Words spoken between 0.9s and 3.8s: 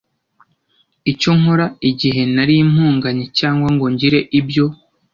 icyo nkoraho igihe nari mpumanye cyangwa